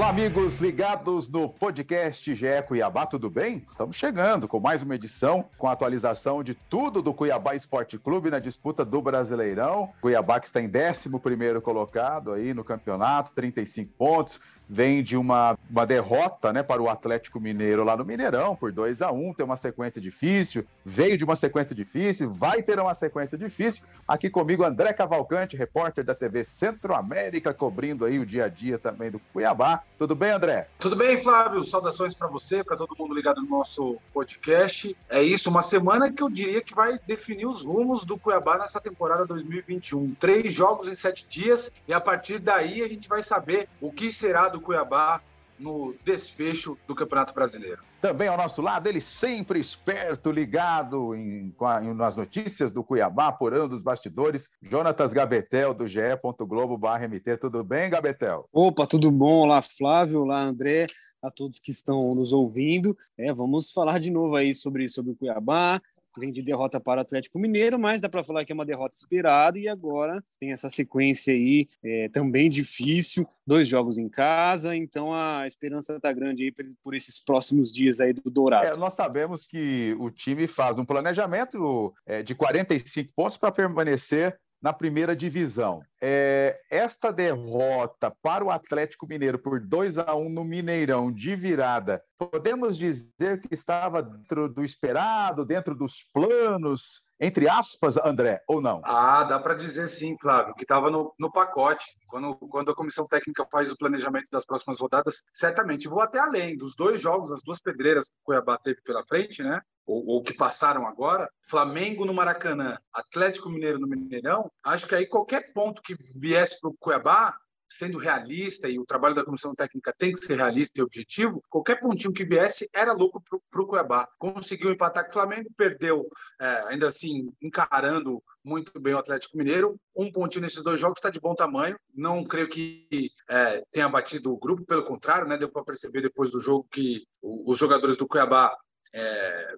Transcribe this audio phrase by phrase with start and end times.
[0.00, 3.66] Olá, amigos ligados no podcast GE Cuiabá, tudo bem?
[3.70, 8.30] Estamos chegando com mais uma edição com a atualização de tudo do Cuiabá Esporte Clube
[8.30, 9.92] na disputa do Brasileirão.
[10.00, 14.40] Cuiabá que está em 11 colocado aí no campeonato, 35 pontos
[14.70, 19.02] vem de uma, uma derrota né, para o Atlético Mineiro lá no Mineirão, por 2
[19.02, 23.36] a 1 tem uma sequência difícil, veio de uma sequência difícil, vai ter uma sequência
[23.36, 23.82] difícil.
[24.06, 29.10] Aqui comigo, André Cavalcante, repórter da TV Centro-América, cobrindo aí o dia a dia também
[29.10, 29.82] do Cuiabá.
[29.98, 30.68] Tudo bem, André?
[30.78, 31.64] Tudo bem, Flávio?
[31.64, 34.96] Saudações para você, para todo mundo ligado no nosso podcast.
[35.08, 38.80] É isso, uma semana que eu diria que vai definir os rumos do Cuiabá nessa
[38.80, 40.14] temporada 2021.
[40.14, 44.12] Três jogos em sete dias, e a partir daí a gente vai saber o que
[44.12, 45.20] será do Cuiabá
[45.60, 47.82] no desfecho do Campeonato Brasileiro.
[48.00, 53.74] Também ao nosso lado, ele sempre esperto, ligado em, em, nas notícias do Cuiabá, apurando
[53.74, 56.00] os bastidores, Jonatas Gabetel, do ge
[56.38, 57.36] Globo.mt.
[57.36, 58.48] Tudo bem, Gabetel?
[58.50, 59.40] Opa, tudo bom?
[59.42, 60.86] Olá, Flávio, olá, André,
[61.22, 62.96] a todos que estão nos ouvindo.
[63.18, 65.78] É, vamos falar de novo aí sobre, sobre o Cuiabá,
[66.18, 68.94] vem de derrota para o Atlético Mineiro, mas dá para falar que é uma derrota
[68.94, 75.14] esperada e agora tem essa sequência aí é, também difícil, dois jogos em casa, então
[75.14, 78.66] a esperança está grande aí por esses próximos dias aí do Dourado.
[78.66, 84.38] É, nós sabemos que o time faz um planejamento é, de 45 pontos para permanecer
[84.60, 85.82] na primeira divisão.
[86.02, 92.02] É, esta derrota para o Atlético Mineiro por 2 a 1 no Mineirão de virada,
[92.18, 98.80] podemos dizer que estava dentro do esperado, dentro dos planos, entre aspas, André, ou não?
[98.82, 101.84] Ah, dá para dizer sim, Flávio, que estava no, no pacote.
[102.08, 106.56] Quando, quando a comissão técnica faz o planejamento das próximas rodadas, certamente vou até além
[106.56, 109.60] dos dois jogos, as duas pedreiras que o Cuiabá teve pela frente, né?
[109.86, 115.04] Ou, ou, que passaram agora, Flamengo no Maracanã, Atlético Mineiro no Mineirão, acho que aí
[115.04, 117.36] qualquer ponto que viesse para o Cuiabá
[117.70, 121.78] sendo realista, e o trabalho da comissão técnica tem que ser realista e objetivo, qualquer
[121.78, 124.08] pontinho que viesse era louco para o Cuiabá.
[124.18, 126.10] Conseguiu empatar com o Flamengo, perdeu,
[126.40, 129.80] é, ainda assim, encarando muito bem o Atlético Mineiro.
[129.94, 131.78] Um pontinho nesses dois jogos está de bom tamanho.
[131.94, 135.36] Não creio que é, tenha batido o grupo, pelo contrário, né?
[135.36, 138.52] deu para perceber depois do jogo que os jogadores do Cuiabá
[138.92, 139.54] é,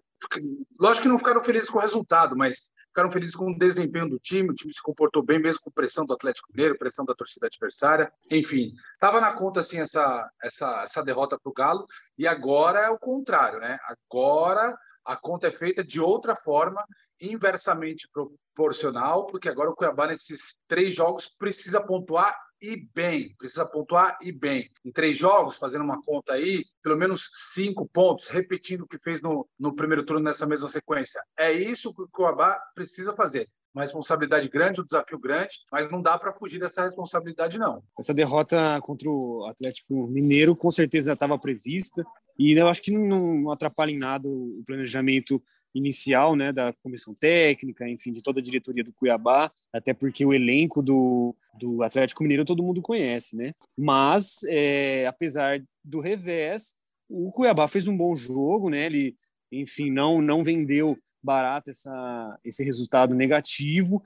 [0.78, 4.18] lógico que não ficaram felizes com o resultado, mas ficaram felizes com o desempenho do
[4.18, 4.50] time.
[4.50, 8.12] O time se comportou bem, mesmo com pressão do Atlético Mineiro, pressão da torcida adversária.
[8.30, 11.86] Enfim, estava na conta assim essa, essa, essa derrota para o Galo.
[12.18, 13.78] E agora é o contrário, né?
[13.88, 16.84] Agora a conta é feita de outra forma,
[17.20, 24.16] inversamente proporcional, porque agora o Cuiabá, nesses três jogos, precisa pontuar e bem, precisa pontuar
[24.22, 24.70] e bem.
[24.84, 29.20] Em três jogos, fazendo uma conta aí, pelo menos cinco pontos, repetindo o que fez
[29.20, 31.20] no, no primeiro turno nessa mesma sequência.
[31.36, 36.02] É isso que o Cuiabá precisa fazer uma responsabilidade grande, um desafio grande, mas não
[36.02, 37.82] dá para fugir dessa responsabilidade, não.
[37.98, 42.04] Essa derrota contra o Atlético Mineiro com certeza estava prevista
[42.38, 45.42] e eu acho que não atrapalha em nada o planejamento
[45.74, 50.32] inicial, né, da comissão técnica, enfim, de toda a diretoria do Cuiabá, até porque o
[50.32, 53.52] elenco do, do Atlético Mineiro todo mundo conhece, né?
[53.76, 56.74] Mas, é, apesar do revés,
[57.08, 58.86] o Cuiabá fez um bom jogo, né?
[58.86, 59.14] Ele,
[59.50, 64.02] enfim, não não vendeu barato essa, esse resultado negativo,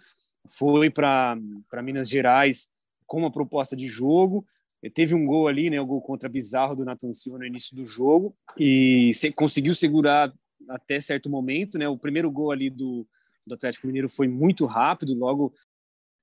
[0.58, 1.36] foi para
[1.82, 2.68] Minas Gerais
[3.06, 4.44] com uma proposta de jogo,
[4.94, 7.84] teve um gol ali, né, o gol contra Bizarro do Nathan Silva no início do
[7.84, 10.32] jogo e se, conseguiu segurar
[10.68, 11.88] até certo momento, né?
[11.88, 13.06] O primeiro gol ali do,
[13.46, 15.52] do Atlético Mineiro foi muito rápido, logo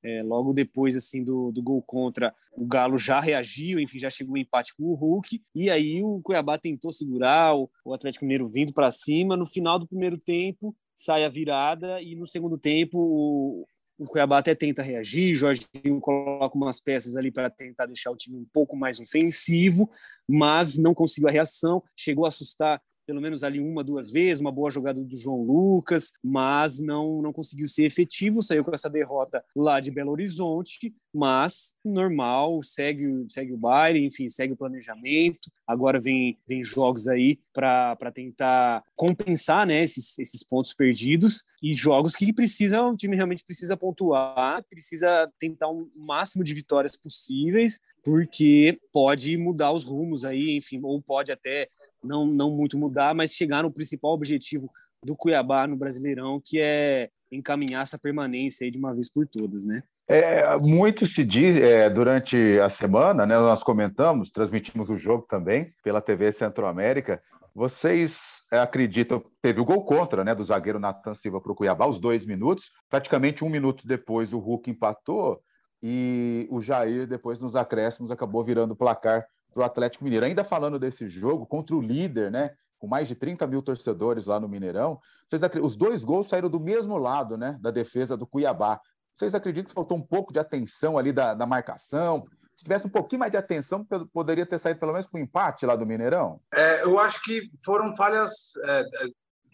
[0.03, 4.35] é, logo depois assim do, do gol contra, o Galo já reagiu, enfim, já chegou
[4.35, 8.49] um empate com o Hulk, e aí o Cuiabá tentou segurar, o, o Atlético Mineiro
[8.49, 9.37] vindo para cima.
[9.37, 13.65] No final do primeiro tempo, sai a virada, e no segundo tempo, o,
[13.97, 18.37] o Cuiabá até tenta reagir, Jorginho coloca umas peças ali para tentar deixar o time
[18.37, 19.89] um pouco mais ofensivo,
[20.27, 24.51] mas não conseguiu a reação, chegou a assustar pelo menos ali uma, duas vezes, uma
[24.51, 29.43] boa jogada do João Lucas, mas não, não conseguiu ser efetivo, saiu com essa derrota
[29.55, 35.51] lá de Belo Horizonte, mas normal, segue, segue o baile, enfim, segue o planejamento.
[35.67, 42.15] Agora vem, vem jogos aí para tentar compensar né, esses, esses pontos perdidos e jogos
[42.15, 47.79] que precisa, o time realmente precisa pontuar, precisa tentar o um máximo de vitórias possíveis,
[48.03, 51.69] porque pode mudar os rumos aí, enfim, ou pode até
[52.03, 54.69] não, não muito mudar, mas chegar no principal objetivo
[55.03, 59.83] do Cuiabá no Brasileirão, que é encaminhar essa permanência de uma vez por todas, né?
[60.07, 65.73] É, muito se diz é, durante a semana, né, nós comentamos, transmitimos o jogo também
[65.81, 67.21] pela TV Centro-América.
[67.55, 71.87] Vocês é, acreditam, teve o gol contra né, do zagueiro Natan Silva para o Cuiabá,
[71.87, 75.39] os dois minutos, praticamente um minuto depois o Hulk empatou
[75.81, 80.25] e o Jair, depois nos acréscimos, acabou virando o placar para o Atlético Mineiro.
[80.25, 82.51] Ainda falando desse jogo contra o líder, né?
[82.77, 86.59] Com mais de 30 mil torcedores lá no Mineirão, vocês, os dois gols saíram do
[86.59, 87.57] mesmo lado, né?
[87.61, 88.79] Da defesa do Cuiabá.
[89.15, 92.25] Vocês acreditam que faltou um pouco de atenção ali da, da marcação?
[92.55, 95.65] Se tivesse um pouquinho mais de atenção, poderia ter saído pelo menos com um empate
[95.65, 96.39] lá do Mineirão?
[96.53, 98.31] É, eu acho que foram falhas.
[98.65, 99.07] É, é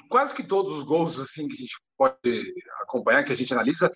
[0.10, 3.92] quase que todos os gols assim que a gente pode acompanhar, que a gente analisa,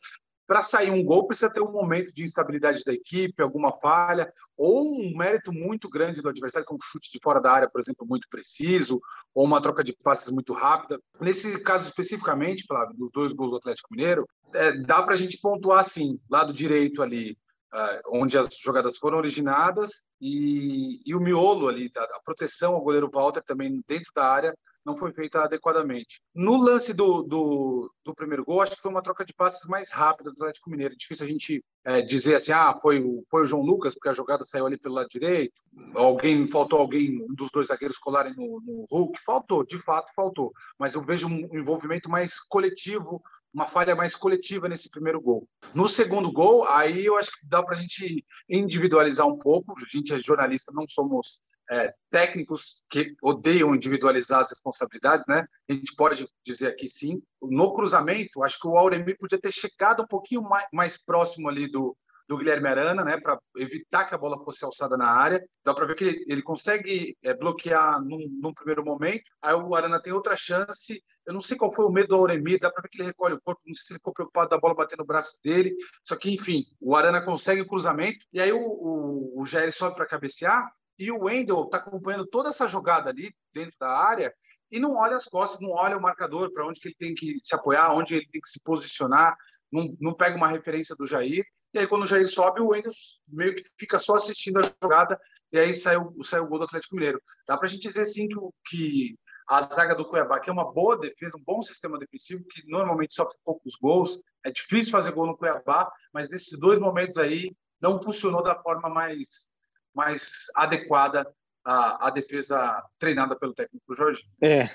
[0.54, 4.86] para sair um gol precisa ter um momento de instabilidade da equipe, alguma falha, ou
[4.86, 8.06] um mérito muito grande do adversário, com um chute de fora da área, por exemplo,
[8.06, 9.02] muito preciso,
[9.34, 11.02] ou uma troca de passes muito rápida.
[11.20, 15.40] Nesse caso especificamente, Flávio, dos dois gols do Atlético Mineiro, é, dá para a gente
[15.42, 17.36] pontuar assim, lado direito ali,
[17.74, 22.84] uh, onde as jogadas foram originadas, e, e o miolo ali, da, a proteção ao
[22.84, 26.22] goleiro Walter também dentro da área, não foi feita adequadamente.
[26.36, 29.90] No lance do, do, do, primeiro gol, acho que foi uma troca de passes mais
[29.92, 30.94] rápida do Atlético Mineiro.
[30.94, 34.10] É difícil a gente é, dizer assim, ah, foi o, foi o João Lucas, porque
[34.10, 35.54] a jogada saiu ali pelo lado direito,
[35.96, 39.20] alguém, faltou alguém, um dos dois zagueiros colarem no, no Hulk.
[39.26, 40.52] Faltou, de fato faltou.
[40.78, 43.22] Mas eu vejo um envolvimento mais coletivo,
[43.54, 45.48] uma falha mais coletiva nesse primeiro gol.
[45.74, 49.74] No segundo gol, aí eu acho que dá para a gente individualizar um pouco.
[49.78, 51.40] A gente é jornalista, não somos
[51.74, 55.48] é, técnicos que odeiam individualizar as responsabilidades, né?
[55.68, 57.22] A gente pode dizer aqui sim.
[57.42, 61.68] No cruzamento, acho que o Auremi podia ter chegado um pouquinho mais, mais próximo ali
[61.68, 61.98] do,
[62.28, 65.44] do Guilherme Arana, né, para evitar que a bola fosse alçada na área.
[65.66, 69.74] Dá para ver que ele, ele consegue é, bloquear num, num, primeiro momento, aí o
[69.74, 71.04] Arana tem outra chance.
[71.26, 73.34] Eu não sei qual foi o medo do Auremir, dá para ver que ele recolhe
[73.34, 75.76] o corpo, não sei se ele ficou preocupado da bola bater no braço dele.
[76.04, 79.96] Só que, enfim, o Arana consegue o cruzamento, e aí o, o, o Jair sobe
[79.96, 84.34] para cabecear, e o Wendel está acompanhando toda essa jogada ali dentro da área
[84.72, 87.40] e não olha as costas, não olha o marcador, para onde que ele tem que
[87.44, 89.36] se apoiar, onde ele tem que se posicionar,
[89.72, 91.46] não, não pega uma referência do Jair.
[91.74, 92.92] E aí, quando o Jair sobe, o Wendel
[93.28, 95.20] meio que fica só assistindo a jogada,
[95.52, 97.22] e aí sai o, sai o gol do Atlético Mineiro.
[97.48, 98.36] Dá para a gente dizer, sim, que,
[98.68, 99.16] que
[99.48, 103.14] a zaga do Cuiabá, que é uma boa defesa, um bom sistema defensivo, que normalmente
[103.14, 108.02] sofre poucos gols, é difícil fazer gol no Cuiabá, mas nesses dois momentos aí não
[108.02, 109.52] funcionou da forma mais
[109.96, 111.28] mais adequada
[111.66, 114.24] à, à defesa treinada pelo técnico Jorge.
[114.42, 114.70] É,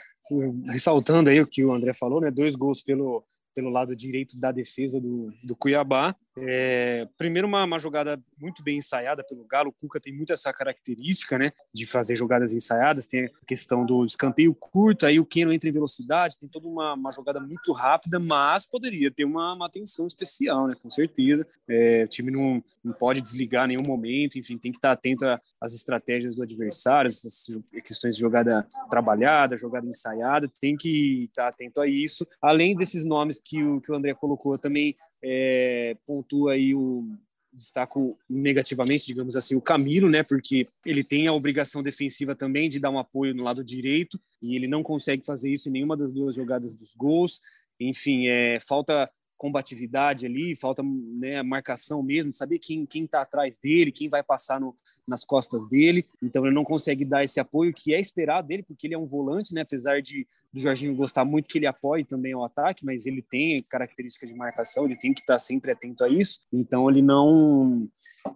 [0.67, 2.31] ressaltando aí o que o André falou, né?
[2.31, 3.25] Dois gols pelo
[3.59, 6.15] pelo lado direito da defesa do, do Cuiabá.
[6.43, 9.71] É, primeiro, uma, uma, jogada muito bem ensaiada pelo Galo.
[9.71, 13.07] O Cuca tem muito essa característica, né, de fazer jogadas ensaiadas.
[13.07, 16.39] Tem a questão do escanteio curto, aí o Keno entra em velocidade.
[16.39, 20.75] Tem toda uma, uma jogada muito rápida, mas poderia ter uma, uma atenção especial, né,
[20.81, 21.47] com certeza.
[21.69, 24.39] É, o time não, não pode desligar em nenhum momento.
[24.39, 25.25] Enfim, tem que estar atento
[25.61, 27.47] às estratégias do adversário, essas
[27.85, 30.51] questões de jogada trabalhada, jogada ensaiada.
[30.61, 32.27] Tem que estar atento a isso.
[32.41, 37.09] Além desses nomes que o, que o André colocou também é, pontua aí o
[37.53, 40.23] destaco negativamente, digamos assim, o Camilo, né?
[40.23, 44.55] Porque ele tem a obrigação defensiva também de dar um apoio no lado direito e
[44.55, 47.41] ele não consegue fazer isso em nenhuma das duas jogadas dos gols.
[47.81, 53.93] Enfim, é, falta combatividade ali, falta né, marcação mesmo, saber quem quem está atrás dele,
[53.93, 54.77] quem vai passar no,
[55.07, 56.05] nas costas dele.
[56.23, 59.07] Então ele não consegue dar esse apoio que é esperado dele, porque ele é um
[59.07, 59.63] volante, né?
[59.63, 63.63] Apesar de do Jorginho gostar muito que ele apoie também o ataque, mas ele tem
[63.65, 66.41] característica de marcação, ele tem que estar sempre atento a isso.
[66.53, 67.89] Então ele não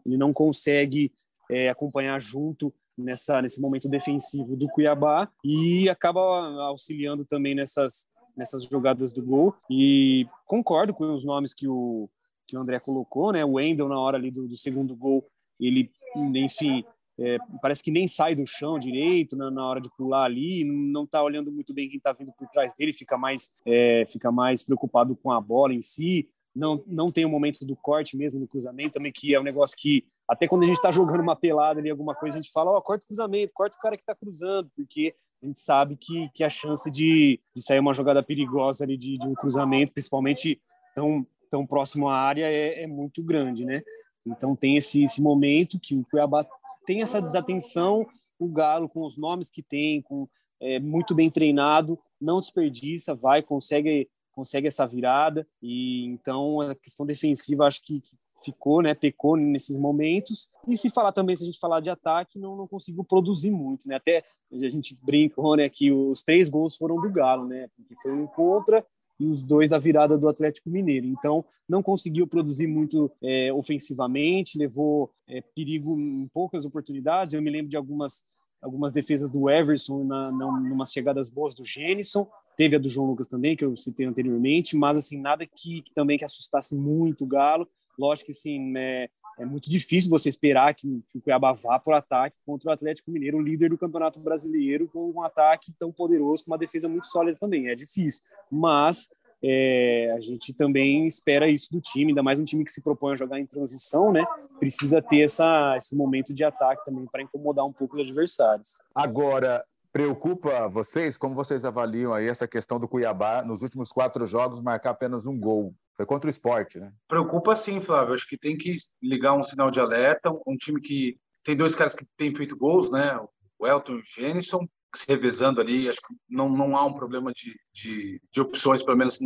[0.07, 1.13] ele não consegue
[1.51, 6.21] é, acompanhar junto nessa nesse momento defensivo do Cuiabá e acaba
[6.67, 9.55] auxiliando também nessas nessas jogadas do gol.
[9.71, 12.09] E concordo com os nomes que o,
[12.47, 13.45] que o André colocou, né?
[13.45, 15.27] O Wendel, na hora ali do, do segundo gol,
[15.59, 16.85] ele, enfim,
[17.19, 21.05] é, parece que nem sai do chão direito na, na hora de pular ali, não
[21.05, 24.63] está olhando muito bem quem está vindo por trás dele, fica mais, é, fica mais
[24.63, 26.29] preocupado com a bola em si.
[26.55, 29.77] Não, não tem o momento do corte mesmo no cruzamento, também que é um negócio
[29.79, 32.71] que até quando a gente está jogando uma pelada ali, alguma coisa, a gente fala,
[32.71, 35.97] ó, oh, corta o cruzamento, corta o cara que está cruzando, porque a gente sabe
[35.97, 39.93] que, que a chance de, de sair uma jogada perigosa ali de, de um cruzamento,
[39.93, 40.61] principalmente
[40.95, 43.83] tão, tão próximo à área, é, é muito grande, né?
[44.25, 46.47] Então tem esse, esse momento que o Cuiabá
[46.87, 48.07] tem essa desatenção,
[48.39, 50.29] o Galo com os nomes que tem, com
[50.61, 57.05] é, muito bem treinado, não desperdiça, vai, consegue consegue essa virada e então a questão
[57.05, 60.49] defensiva acho que, que ficou, né, pecou nesses momentos.
[60.67, 63.89] E se falar também, se a gente falar de ataque, não, não conseguiu produzir muito,
[63.89, 63.97] né?
[63.97, 67.69] Até a gente brincou, né, que os três gols foram do Galo, né?
[67.77, 68.85] Porque foi um contra
[69.21, 71.07] e os dois da virada do Atlético Mineiro.
[71.07, 77.33] Então, não conseguiu produzir muito é, ofensivamente, levou é, perigo em poucas oportunidades.
[77.33, 78.25] Eu me lembro de algumas
[78.63, 82.29] algumas defesas do Everson na, na umas chegadas boas do Gênison.
[82.57, 85.93] Teve a do João Lucas também, que eu citei anteriormente, mas assim, nada que, que
[85.93, 87.69] também que assustasse muito o Galo.
[87.99, 89.09] Lógico que sim, né,
[89.39, 93.11] é muito difícil você esperar que, que o Cuiabá vá o ataque contra o Atlético
[93.11, 97.39] Mineiro, líder do Campeonato Brasileiro, com um ataque tão poderoso, com uma defesa muito sólida
[97.39, 97.69] também.
[97.69, 99.09] É difícil, mas
[99.43, 103.13] é, a gente também espera isso do time, ainda mais um time que se propõe
[103.13, 104.25] a jogar em transição, né?
[104.59, 108.81] Precisa ter essa, esse momento de ataque também para incomodar um pouco os adversários.
[108.95, 111.17] Agora, preocupa vocês?
[111.17, 115.39] Como vocês avaliam aí essa questão do Cuiabá nos últimos quatro jogos marcar apenas um
[115.39, 115.75] gol?
[115.97, 116.93] Foi contra o esporte, né?
[117.07, 118.15] Preocupa sim, Flávio.
[118.15, 120.31] Acho que tem que ligar um sinal de alerta.
[120.47, 123.19] Um time que tem dois caras que têm feito gols, né?
[123.59, 127.33] O Elton e o Jenison se revezando ali, acho que não, não há um problema
[127.33, 129.19] de, de, de opções, pelo menos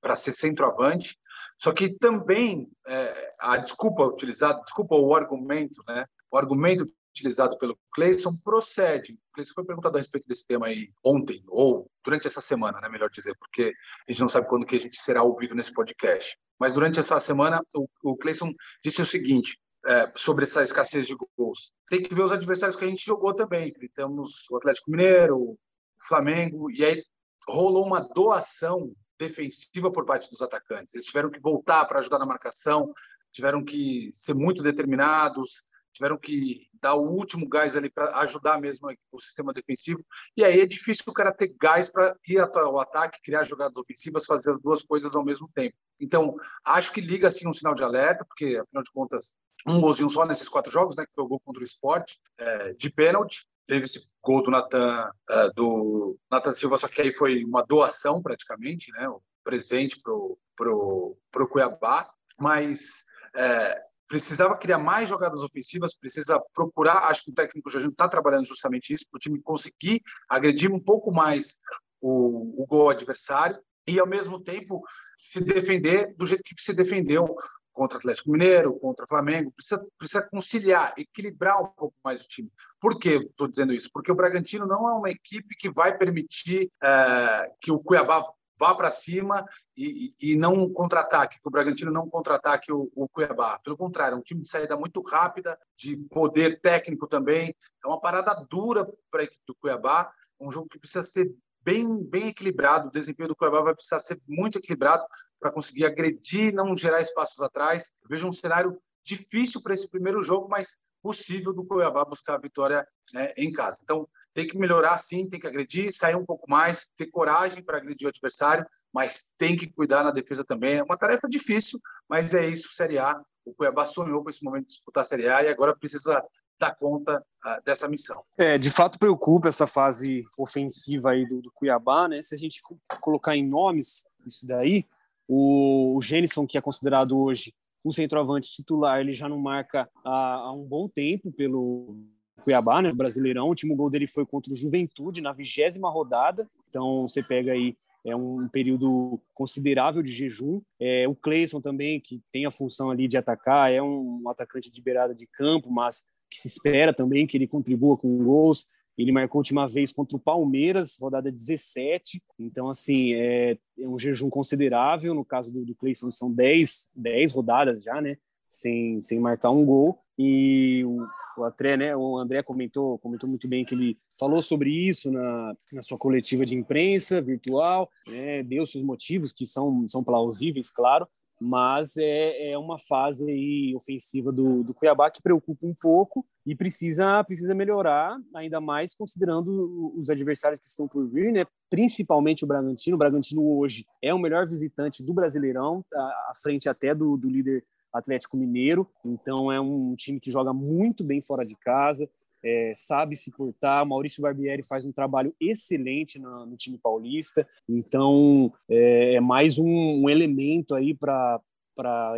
[0.00, 1.18] para ser centroavante.
[1.58, 6.06] Só que também é, a desculpa utilizada, desculpa o argumento, né?
[6.30, 9.12] O argumento utilizado pelo Cleison procede.
[9.12, 12.88] O Cleison foi perguntado a respeito desse tema aí ontem, ou durante essa semana, né,
[12.88, 13.72] melhor dizer, porque
[14.08, 16.38] a gente não sabe quando que a gente será ouvido nesse podcast.
[16.58, 18.52] Mas durante essa semana, o, o Cleison
[18.84, 21.72] disse o seguinte, é, sobre essa escassez de gols.
[21.88, 23.72] Tem que ver os adversários que a gente jogou também.
[23.94, 25.58] Temos o Atlético Mineiro, o
[26.06, 27.02] Flamengo, e aí
[27.48, 30.94] rolou uma doação defensiva por parte dos atacantes.
[30.94, 32.92] Eles tiveram que voltar para ajudar na marcação,
[33.32, 38.88] tiveram que ser muito determinados, tiveram que dar o último gás ali para ajudar mesmo
[39.12, 40.04] o sistema defensivo.
[40.36, 44.26] E aí é difícil o cara ter gás para ir ao ataque, criar jogadas ofensivas,
[44.26, 45.76] fazer as duas coisas ao mesmo tempo.
[46.00, 46.34] Então,
[46.64, 49.34] acho que liga assim um sinal de alerta, porque afinal de contas
[49.66, 52.72] um golzinho só nesses quatro jogos, né, que foi o gol contra o Sport, é,
[52.72, 53.46] de pênalti.
[53.66, 58.22] Teve esse gol do Nathan, é, do Nathan Silva, só que aí foi uma doação
[58.22, 63.04] praticamente, né, um presente pro, pro, pro Cuiabá, mas
[63.36, 68.44] é, precisava criar mais jogadas ofensivas, precisa procurar, acho que o técnico Jorginho está trabalhando
[68.44, 71.58] justamente isso, para o time conseguir agredir um pouco mais
[72.00, 74.82] o, o gol adversário e, ao mesmo tempo,
[75.16, 77.36] se defender do jeito que se defendeu
[77.72, 82.50] contra Atlético Mineiro, contra Flamengo, precisa, precisa conciliar, equilibrar um pouco mais o time.
[82.80, 83.88] Por que estou dizendo isso?
[83.92, 88.24] Porque o Bragantino não é uma equipe que vai permitir é, que o Cuiabá
[88.60, 89.42] vá para cima
[89.74, 93.58] e, e, não contra-ataque, que o Bragantino não contra-ataque o, o, Cuiabá.
[93.64, 97.56] Pelo contrário, é um time de saída muito rápida, de poder técnico também.
[97.82, 102.04] É uma parada dura para a equipe do Cuiabá, um jogo que precisa ser bem,
[102.04, 102.88] bem equilibrado.
[102.88, 105.04] O desempenho do Cuiabá vai precisar ser muito equilibrado
[105.40, 107.90] para conseguir agredir não gerar espaços atrás.
[108.02, 112.40] Eu vejo um cenário difícil para esse primeiro jogo, mas possível do Cuiabá buscar a
[112.40, 113.80] vitória né, em casa.
[113.82, 117.78] Então, tem que melhorar sim, tem que agredir, sair um pouco mais, ter coragem para
[117.78, 120.78] agredir o adversário, mas tem que cuidar na defesa também.
[120.78, 123.20] É uma tarefa difícil, mas é isso, Série A.
[123.44, 126.22] O Cuiabá sonhou com esse momento de disputar a Série A e agora precisa
[126.58, 128.22] dar conta uh, dessa missão.
[128.36, 132.20] É, de fato preocupa essa fase ofensiva aí do, do Cuiabá, né?
[132.20, 132.60] Se a gente
[133.00, 134.86] colocar em nomes isso daí,
[135.26, 140.52] o, o que é considerado hoje o centroavante titular, ele já não marca há, há
[140.52, 141.96] um bom tempo pelo
[142.40, 143.46] Cuiabá, né, Brasileirão.
[143.46, 146.48] O último gol dele foi contra o Juventude na vigésima rodada.
[146.68, 150.60] Então você pega aí é um período considerável de jejum.
[150.78, 154.80] É, o Cleison também, que tem a função ali de atacar, é um atacante de
[154.80, 158.66] beirada de campo, mas que se espera também que ele contribua com gols.
[158.96, 162.22] Ele marcou a última vez contra o Palmeiras, rodada 17.
[162.38, 165.14] Então, assim, é, é um jejum considerável.
[165.14, 168.16] No caso do, do Cleison, são 10, 10 rodadas já, né?
[168.50, 170.00] Sem, sem marcar um gol.
[170.18, 171.06] E o,
[171.38, 171.96] o André, né?
[171.96, 176.44] O André comentou, comentou muito bem que ele falou sobre isso na, na sua coletiva
[176.44, 178.42] de imprensa virtual, né?
[178.42, 181.08] deu seus motivos, que são, são plausíveis, claro,
[181.40, 186.54] mas é, é uma fase aí ofensiva do, do Cuiabá que preocupa um pouco e
[186.54, 191.46] precisa precisa melhorar, ainda mais considerando os adversários que estão por vir, né?
[191.70, 192.96] principalmente o Bragantino.
[192.96, 197.64] O Bragantino hoje é o melhor visitante do Brasileirão, à frente até do, do líder
[197.92, 198.88] Atlético Mineiro.
[199.04, 202.08] Então é um time que joga muito bem fora de casa,
[202.42, 203.84] é, sabe se portar.
[203.86, 207.46] Maurício Barbieri faz um trabalho excelente no, no time paulista.
[207.68, 211.40] Então é, é mais um, um, elemento aí para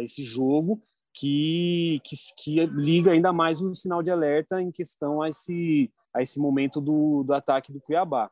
[0.00, 0.80] esse jogo
[1.14, 6.22] que, que, que, liga ainda mais um sinal de alerta em questão a esse, a
[6.22, 8.30] esse momento do, do ataque do Cuiabá.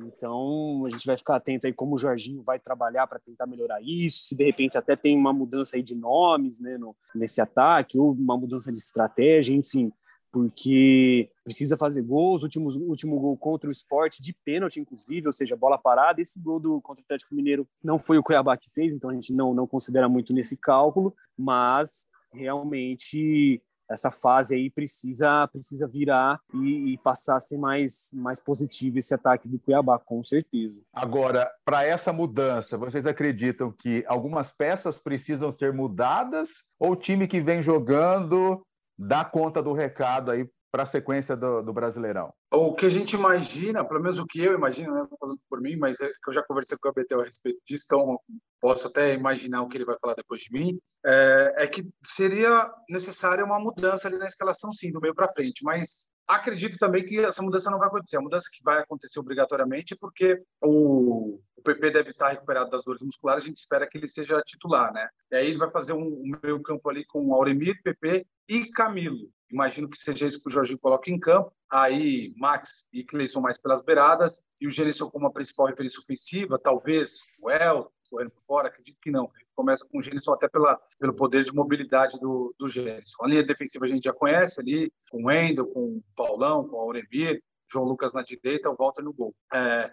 [0.00, 3.80] Então, a gente vai ficar atento aí como o Jorginho vai trabalhar para tentar melhorar
[3.82, 7.98] isso, se de repente até tem uma mudança aí de nomes, né, no, nesse ataque,
[7.98, 9.92] ou uma mudança de estratégia, enfim,
[10.32, 12.42] porque precisa fazer gols.
[12.42, 16.20] Último, último gol contra o esporte, de pênalti, inclusive, ou seja, bola parada.
[16.20, 19.14] Esse gol do contra o Atlético Mineiro não foi o Cuiabá que fez, então a
[19.14, 26.40] gente não, não considera muito nesse cálculo, mas realmente essa fase aí precisa precisa virar
[26.54, 30.82] e, e, passar a ser mais, mais positivo esse ataque do Cuiabá, com certeza.
[30.92, 37.28] Agora, para essa mudança, vocês acreditam que algumas peças precisam ser mudadas ou o time
[37.28, 38.62] que vem jogando
[38.98, 42.32] dá conta do recado aí para a sequência do, do, Brasileirão?
[42.50, 45.76] O que a gente imagina, pelo menos o que eu imagino, né, falando por mim,
[45.76, 48.18] mas é que eu já conversei com o Betel a respeito disso, então
[48.62, 52.72] posso até imaginar o que ele vai falar depois de mim, é, é que seria
[52.88, 57.18] necessária uma mudança ali na escalação, sim, do meio para frente, mas acredito também que
[57.18, 58.16] essa mudança não vai acontecer.
[58.16, 62.84] A mudança que vai acontecer obrigatoriamente é porque o, o PP deve estar recuperado das
[62.84, 65.08] dores musculares, a gente espera que ele seja titular, né?
[65.32, 69.28] E aí ele vai fazer um, um meio campo ali com Auremir, PP e Camilo.
[69.50, 71.52] Imagino que seja isso que o Jorginho coloca em campo.
[71.68, 76.58] Aí Max e Cleison mais pelas beiradas e o Gereson como a principal referência ofensiva,
[76.58, 79.30] talvez o El correndo por fora, acredito que não.
[79.54, 83.14] Começa com o Gênesis até pela, pelo poder de mobilidade do, do Gênesis.
[83.20, 86.76] A linha defensiva a gente já conhece ali, com o Wendel, com o Paulão, com
[86.76, 89.34] o Auremir, João Lucas na direita, o Walter no gol.
[89.52, 89.90] É,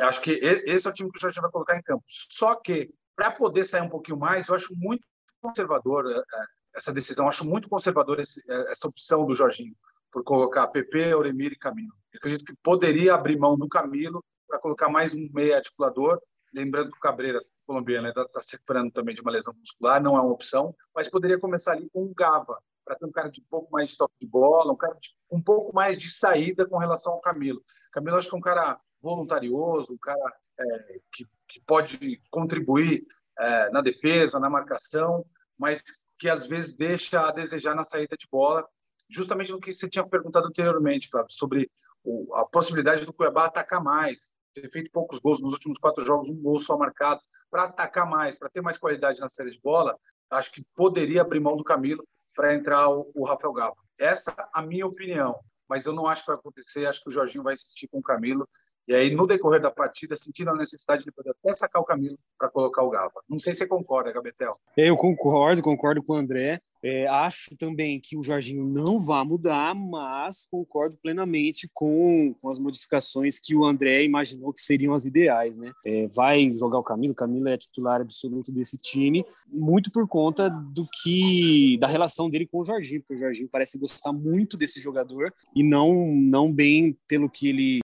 [0.00, 2.04] acho que esse é o time que o Jorge vai colocar em campo.
[2.08, 5.06] Só que, para poder sair um pouquinho mais, eu acho muito
[5.40, 9.74] conservador é, é essa decisão, eu acho muito conservador esse, é, essa opção do Jorginho,
[10.12, 11.92] por colocar PP, Auremir e Camilo.
[12.12, 16.20] Eu acredito que poderia abrir mão do Camilo para colocar mais um meia articulador,
[16.52, 20.16] lembrando que o Cabreira colombiano está tá se recuperando também de uma lesão muscular, não
[20.16, 23.40] é uma opção, mas poderia começar ali com o Gava, para ter um cara de
[23.40, 26.66] um pouco mais de toque de bola, um cara de um pouco mais de saída
[26.66, 27.62] com relação ao Camilo.
[27.92, 33.06] Camilo acho que é um cara voluntarioso, um cara é, que, que, pode contribuir
[33.38, 35.24] é, na defesa, na marcação,
[35.56, 35.80] mas
[36.18, 38.66] que às vezes deixa a desejar na saída de bola,
[39.08, 41.70] justamente no que você tinha perguntado anteriormente, Flávio, sobre
[42.02, 46.28] o, a possibilidade do Cuiabá atacar mais, ter feito poucos gols nos últimos quatro jogos,
[46.28, 49.96] um gol só marcado, para atacar mais, para ter mais qualidade na série de bola,
[50.30, 53.76] acho que poderia abrir mão do Camilo para entrar o, o Rafael Gava.
[53.98, 55.38] Essa é a minha opinião,
[55.68, 56.86] mas eu não acho que vai acontecer.
[56.86, 58.48] Acho que o Jorginho vai insistir com o Camilo.
[58.88, 62.18] E aí, no decorrer da partida, sentindo a necessidade de poder até sacar o Camilo
[62.38, 63.22] para colocar o Gava.
[63.28, 64.56] Não sei se você concorda, Gabetel.
[64.76, 66.60] Eu concordo, concordo com o André.
[66.82, 72.58] É, acho também que o Jorginho não vai mudar, mas concordo plenamente com, com as
[72.58, 75.56] modificações que o André imaginou que seriam as ideais.
[75.56, 75.72] Né?
[75.84, 80.48] É, vai jogar o Camilo, o Camilo é titular absoluto desse time, muito por conta
[80.48, 84.80] do que da relação dele com o Jorginho, porque o Jorginho parece gostar muito desse
[84.80, 87.78] jogador e não, não bem pelo que ele